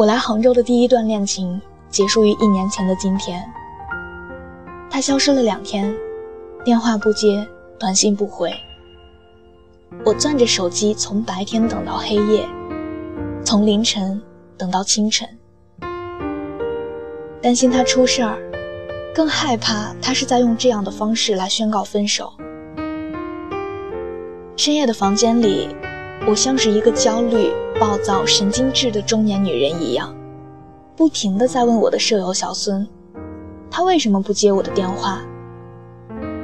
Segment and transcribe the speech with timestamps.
[0.00, 1.60] 我来杭州的第一段恋情
[1.90, 3.46] 结束于一年前的今天。
[4.88, 5.94] 他消失了两天，
[6.64, 7.46] 电话不接，
[7.78, 8.50] 短信不回。
[10.06, 12.48] 我攥着手机，从白天等到黑夜，
[13.44, 14.18] 从凌晨
[14.56, 15.28] 等到清晨。
[17.42, 18.38] 担心他出事儿，
[19.14, 22.32] 更害怕他是在用这样的方式来宣告分手。
[24.56, 25.68] 深夜的房间里，
[26.26, 30.14] 我像是一个焦虑、暴躁、神经质的中年女人一样，
[30.94, 32.86] 不停地在问我的舍友小孙，
[33.70, 35.22] 他为什么不接我的电话？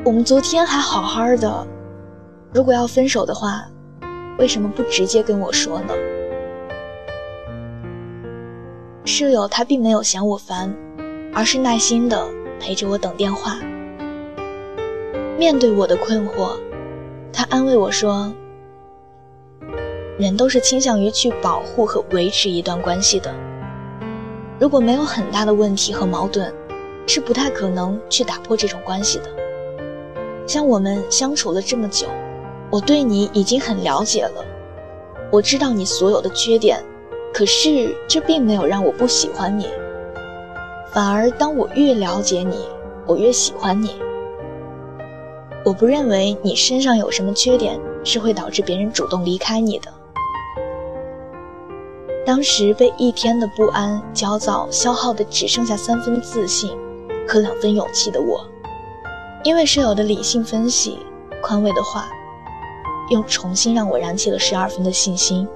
[0.04, 1.66] 我们昨天还好好的。
[2.54, 3.64] 如果要分手的话，
[4.38, 5.92] 为什么不直接跟我说呢？
[9.04, 10.74] 舍友他并没有嫌我烦，
[11.34, 12.26] 而是耐心的
[12.58, 13.58] 陪着我等电话。
[15.38, 16.56] 面对我的困惑，
[17.32, 18.32] 他安慰我说
[20.18, 23.34] ：“人都是倾向于去保护和维持一段关系的。
[24.58, 26.52] 如果没有很大的问题和矛盾，
[27.06, 29.24] 是不太可能去打破这种关系的。
[30.46, 32.06] 像我们相处了这么久。”
[32.68, 34.44] 我对你已经很了解了，
[35.30, 36.82] 我知道你所有的缺点，
[37.32, 39.68] 可是这并没有让我不喜欢你，
[40.90, 42.58] 反而当我越了解你，
[43.06, 43.92] 我越喜欢你。
[45.64, 49.88] 我不认为你身上有什么缺点是会导致别人主动离开你的。
[52.26, 56.76] 当时被一天的不安、焦躁消耗的只剩下三分自信
[57.26, 58.44] 和两分勇气的我，
[59.44, 60.98] 因为舍友的理性分析、
[61.40, 62.10] 宽慰的话。
[63.08, 65.46] 又重新让我燃起了十二分的信心。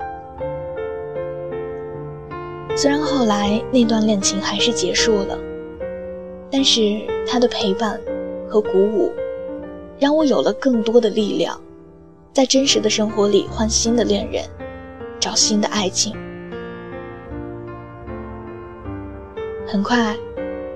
[2.76, 5.36] 虽然后来那段恋情还是结束了，
[6.48, 8.00] 但是他的陪伴
[8.48, 9.12] 和鼓舞，
[9.98, 11.60] 让我有了更多的力量，
[12.32, 14.44] 在真实的生活里换新的恋人，
[15.18, 16.14] 找新的爱情。
[19.70, 20.16] 很快，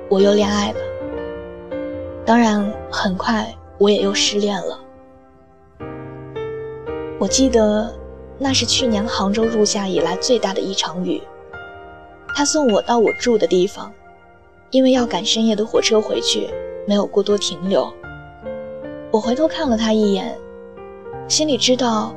[0.09, 0.79] 我又恋爱了。
[2.25, 4.79] 当然，很快我也又失恋了。
[7.19, 7.93] 我记得，
[8.39, 11.21] 那是去年杭州入夏以来最大的一场雨。
[12.37, 13.93] 他送我到我住的地方，
[14.71, 16.49] 因为要赶深夜的火车回去，
[16.87, 17.93] 没有过多停留。
[19.11, 20.39] 我回头看了他一眼，
[21.27, 22.15] 心里知道，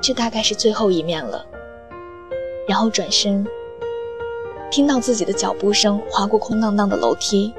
[0.00, 1.44] 这大概是最后一面了。
[2.66, 3.46] 然后转身，
[4.74, 7.54] 听到自己的脚步声划过空荡荡的楼梯。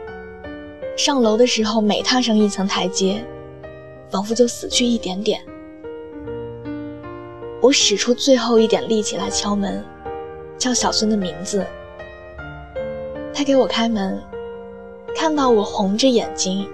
[0.98, 3.26] 上楼的时候，每踏上一层台阶，
[4.10, 5.42] 仿佛就死去一点点。
[7.62, 9.82] 我使出最后一点力气来敲门，
[10.58, 11.66] 叫小孙的名字。
[13.34, 14.22] 他给我开门，
[15.16, 16.68] 看到我红着眼睛，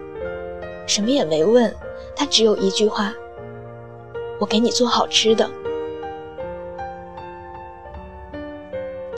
[0.87, 1.71] 什么也没问，
[2.15, 3.13] 他只有一句话
[4.41, 5.47] ：“我给你做好吃的。”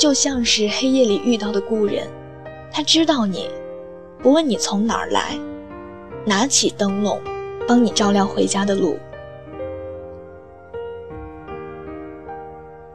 [0.04, 2.06] 就像是黑夜里遇到的故人，
[2.70, 3.50] 他知道你，
[4.22, 5.40] 不问你从哪儿来，
[6.26, 7.22] 拿起灯笼，
[7.66, 9.00] 帮你照亮回家的路。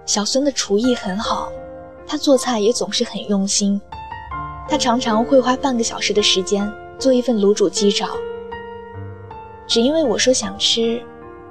[0.04, 1.50] 小孙的厨艺很好，
[2.06, 3.80] 他做菜也总是很用心。
[4.68, 8.10] 他常常会花半个小时的时间做一份卤煮鸡爪。
[9.66, 11.02] 只因为我说想吃，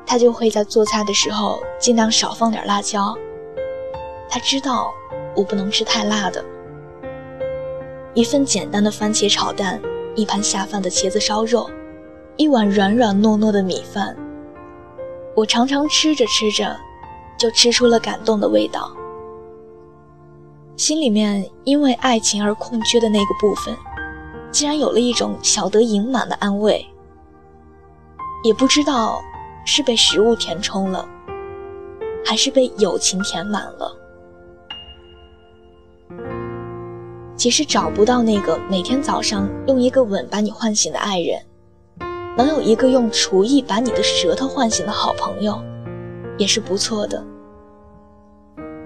[0.06, 3.18] 他就会在做菜的时候尽量少放点辣椒。
[4.30, 4.94] 他知道
[5.38, 6.44] 我不能吃太辣的。
[8.14, 9.80] 一份简单的番茄炒蛋，
[10.16, 11.70] 一盘下饭的茄子烧肉，
[12.36, 14.18] 一碗软软糯糯的米饭。
[15.34, 16.76] 我常常吃着吃着。
[17.40, 18.92] 就吃出了感动的味道，
[20.76, 23.78] 心里面因为爱情而空缺的那个部分，
[24.52, 26.84] 竟然有了一种小得盈满的安慰。
[28.44, 29.22] 也不知道
[29.68, 31.08] 是被食物填充了，
[32.26, 33.96] 还是被友情填满了。
[37.38, 41.40] 其实找不到那个每天早上用一个吻把你唤醒的爱人，
[42.36, 45.62] 能有一个用厨艺把你的舌头唤醒的好朋友。
[46.38, 47.24] 也是不错的。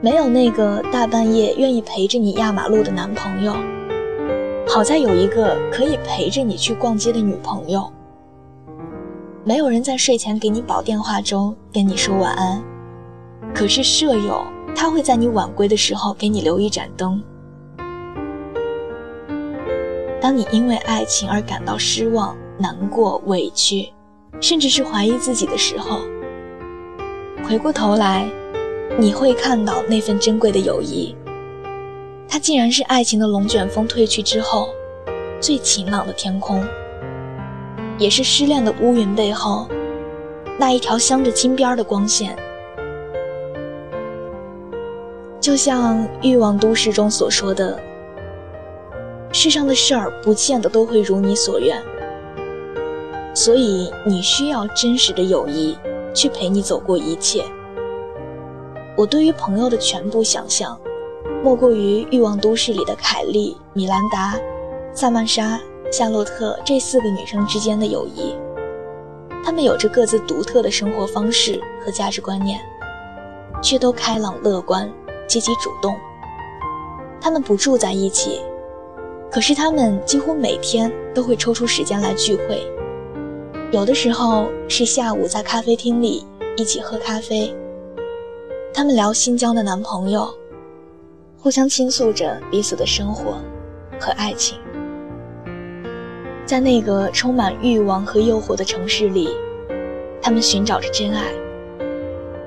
[0.02, 3.54] 没有那个大半夜愿意陪着你压马路的男朋友，
[4.68, 7.92] 好在有一个可以陪着你去逛街的女朋友。
[9.44, 12.64] 没有人在睡前给你煲电话粥跟你说晚安，
[13.54, 14.46] 可是舍友
[14.76, 17.22] 他会在你晚归的时候给你留一盏灯。
[20.22, 23.92] 当你因为爱情而感到失望、难过、委屈，
[24.40, 26.00] 甚至是怀疑自己的时候。
[27.44, 28.30] 回过头来，
[29.00, 31.16] 你会看到那份珍贵的友谊。
[32.30, 34.70] 它竟然是爱情的龙卷风退去之后
[35.42, 36.64] 最晴朗的天空，
[37.98, 39.68] 也是失恋的乌云背后
[40.58, 42.38] 那一条镶着金边的光线。
[45.42, 47.78] 就像《欲望都市》中所说的，
[49.34, 51.82] 世上的事儿不见得都会如你所愿，
[53.34, 55.78] 所以你需要真实的友谊
[56.14, 57.44] 去陪你走过一切。
[58.98, 60.78] 我对于朋友的全部想象，
[61.44, 64.38] 莫过于《欲望都市》里的凯莉、米兰达、
[64.94, 65.60] 萨曼莎、
[65.92, 68.36] 夏洛特这四个女生之间的友谊。
[69.44, 72.60] 她们有着各自独特的生活方式和价值观念，
[73.64, 74.92] 却都开朗乐观。
[75.28, 75.96] 积极主动。
[77.22, 78.42] 他们不住在一起，
[79.32, 82.62] 可是他们几乎每天都会抽出时间来聚会。
[83.72, 86.26] 有的时候是下午在咖啡厅里
[86.58, 87.56] 一起喝咖啡，
[88.74, 90.28] 他们聊新交的男朋友，
[91.38, 93.38] 互相倾诉着彼此的生活
[93.98, 94.60] 和爱情。
[96.46, 99.30] 在那个充满欲望和诱惑的城市里，
[100.22, 101.32] 他们寻找着真爱。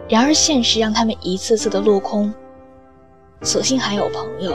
[0.07, 2.31] 然而现实让他们一次次的落空。
[3.41, 4.55] 所幸还有朋友，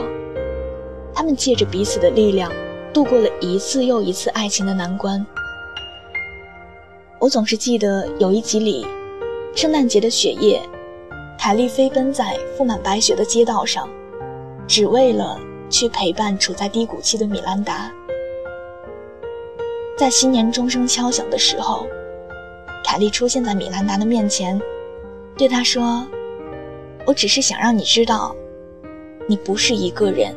[1.20, 2.50] 他们借着彼此的力量，
[2.94, 5.24] 度过了一次又一次爱情的难关。
[7.18, 8.86] 我总是记得有一集里，
[9.54, 10.62] 圣诞节的雪夜，
[11.38, 13.86] 凯莉飞奔在覆满白雪的街道上，
[14.66, 15.38] 只为了
[15.68, 17.92] 去陪伴处在低谷期的米兰达。
[19.98, 21.86] 在新年钟声敲响的时候，
[22.82, 24.58] 凯莉出现在米兰达的面前，
[25.36, 26.06] 对他说
[27.04, 28.34] ：“我只是想让你知道。”
[29.28, 30.34] 你不是一个人，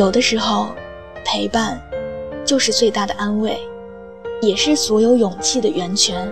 [0.00, 0.68] 有的时候，
[1.26, 1.78] 陪伴
[2.42, 3.60] 就是最大的安慰，
[4.40, 6.26] 也是所有勇气的源泉。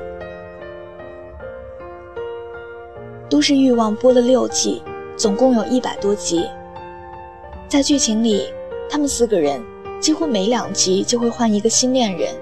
[3.29, 4.83] 都市欲望播了六季，
[5.19, 6.47] 总共有一百多集。
[7.69, 8.51] 在剧情里，
[8.89, 9.63] 他们四个人
[10.01, 12.35] 几乎每两集就会换一个新恋人，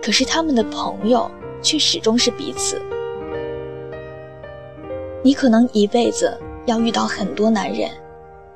[0.00, 1.28] 可是他们的朋友
[1.60, 2.80] 却始终是彼此。
[5.20, 6.32] 你可能一辈子
[6.66, 7.90] 要遇到很多男人，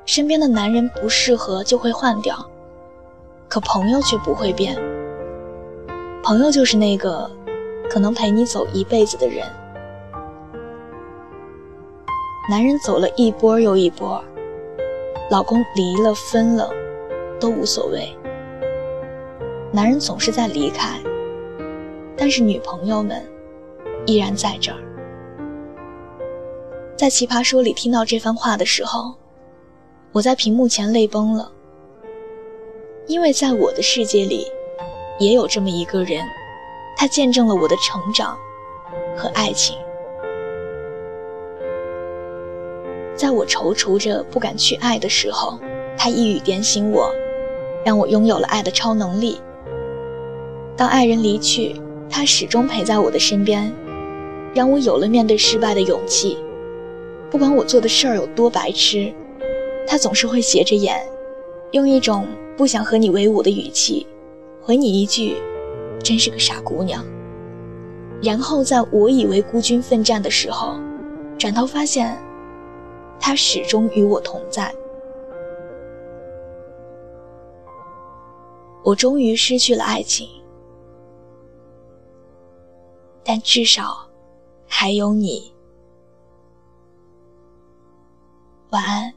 [0.07, 2.33] 身边的男人不适合就会换掉，
[3.49, 4.73] 可朋友却不会变。
[6.23, 7.29] 朋友就是那个
[7.89, 9.45] 可能陪你走一辈子的人。
[12.49, 14.23] 男人走了一波又一波，
[15.29, 16.69] 老公离了分了，
[17.37, 18.09] 都无所谓。
[19.73, 21.01] 男人总是在离开，
[22.15, 23.21] 但是女朋友们
[24.05, 24.77] 依然在这儿。
[26.95, 29.13] 在《奇葩说》里听到这番话的时候，
[30.11, 31.51] 我在屏幕前泪崩了。
[33.07, 34.45] 因为在我的世界里，
[35.19, 36.21] 也有这么一个人，
[36.97, 38.37] 他见证了我的成长
[39.15, 39.77] 和爱情。
[43.15, 45.57] 在我踌躇着不敢去爱的时候，
[45.97, 47.11] 他一语点醒我，
[47.85, 49.39] 让我拥有了爱的超能力。
[50.75, 53.73] 当爱人离去，他始终陪在我的身边，
[54.53, 56.37] 让我有了面对失败的勇气。
[57.31, 59.11] 不管我做的事儿有多白痴，
[59.87, 61.09] 他总是会斜着眼，
[61.71, 64.05] 用一种不想和你为伍的语气，
[64.61, 65.37] 回你一句
[66.03, 67.03] ：“真是个傻姑娘。”
[68.21, 70.75] 然后在我以为孤军奋战的时候，
[71.37, 72.21] 转头发现，
[73.19, 74.73] 他始终与我同在。
[78.83, 80.27] 我终于失去了爱情，
[83.23, 84.09] 但至少
[84.67, 85.53] 还有你。
[88.71, 89.16] 晚安。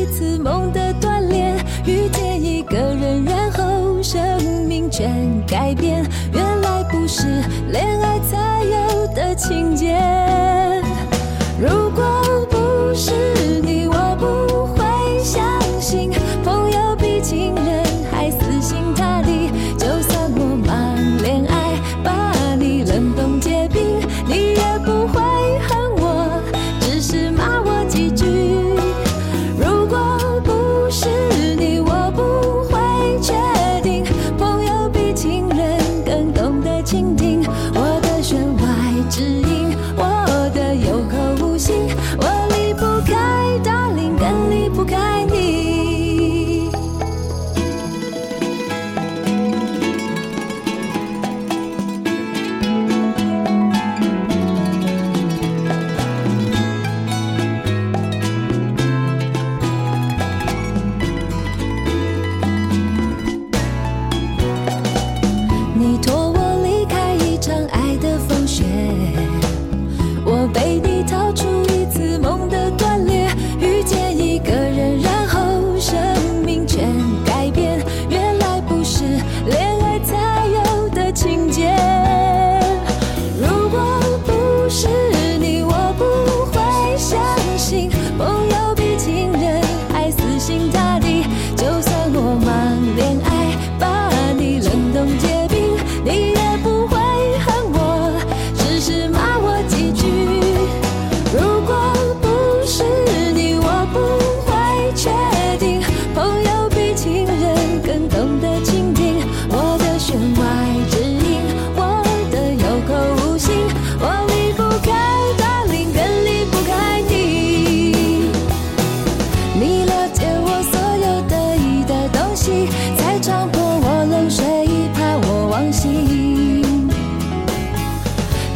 [9.41, 10.30] 情节。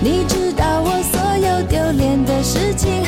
[0.06, 3.04] 你知道我所有丢脸的事情